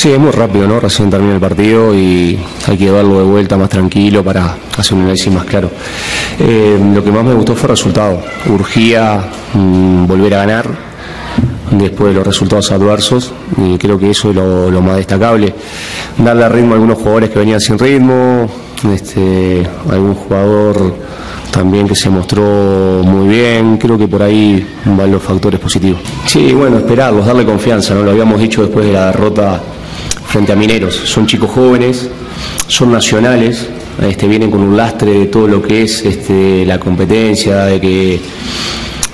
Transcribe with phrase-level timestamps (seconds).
[0.00, 0.80] Sí, es muy rápido, ¿no?
[0.80, 5.02] Recién termina el partido y hay que llevarlo de vuelta más tranquilo para hacer un
[5.02, 5.70] análisis más claro.
[6.38, 8.22] Eh, lo que más me gustó fue el resultado.
[8.48, 9.22] Urgía
[9.52, 10.70] mm, volver a ganar
[11.72, 15.52] después de los resultados adversos y creo que eso es lo, lo más destacable.
[16.16, 18.48] Darle ritmo a algunos jugadores que venían sin ritmo,
[18.94, 20.94] este, algún jugador
[21.50, 26.00] también que se mostró muy bien, creo que por ahí van los factores positivos.
[26.24, 28.02] Sí, bueno, esperarlos, darle confianza, ¿no?
[28.02, 29.60] Lo habíamos dicho después de la derrota
[30.30, 30.94] frente a Mineros.
[30.94, 32.08] Son chicos jóvenes,
[32.68, 33.66] son nacionales,
[34.00, 38.20] este, vienen con un lastre de todo lo que es este, la competencia, de que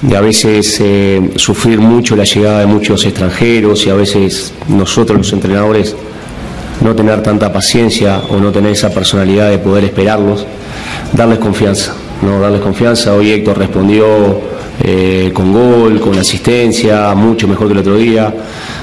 [0.02, 5.16] de a veces eh, sufrir mucho la llegada de muchos extranjeros y a veces nosotros
[5.16, 5.96] los entrenadores
[6.82, 10.44] no tener tanta paciencia o no tener esa personalidad de poder esperarlos,
[11.14, 13.14] darles confianza, no darles confianza.
[13.14, 14.04] Hoy Héctor respondió
[14.82, 18.32] eh, con gol, con asistencia, mucho mejor que el otro día.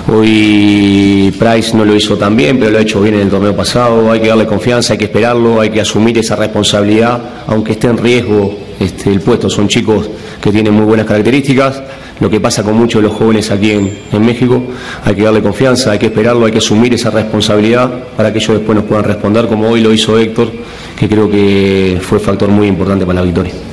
[0.08, 3.56] Hoy Price no lo hizo tan bien, pero lo ha hecho bien en el torneo
[3.56, 4.12] pasado.
[4.12, 7.98] Hay que darle confianza, hay que esperarlo, hay que asumir esa responsabilidad, aunque esté en
[7.98, 9.50] riesgo este, el puesto.
[9.50, 10.09] Son chicos
[10.42, 11.82] que tienen muy buenas características.
[12.20, 14.62] Lo que pasa con muchos de los jóvenes aquí en, en México,
[15.03, 18.58] hay que darle confianza, hay que esperarlo, hay que asumir esa responsabilidad para que ellos
[18.58, 20.52] después nos puedan responder, como hoy lo hizo Héctor,
[20.98, 23.72] que creo que fue factor muy importante para la victoria.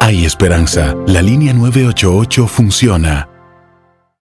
[0.00, 0.94] Hay esperanza.
[1.06, 3.28] La línea 988 funciona.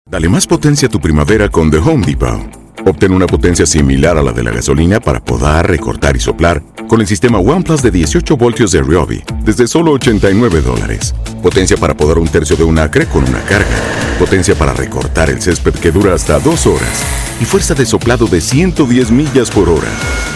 [0.10, 2.66] Dale más potencia a tu primavera con The Home Depot.
[2.86, 7.02] Obtén una potencia similar a la de la gasolina para podar, recortar y soplar con
[7.02, 11.16] el sistema OnePlus de 18 voltios de Ryobi desde solo 89 dólares.
[11.42, 13.78] Potencia para podar un tercio de un acre con una carga.
[14.20, 17.04] Potencia para recortar el césped que dura hasta dos horas.
[17.42, 19.90] Y fuerza de soplado de 110 millas por hora.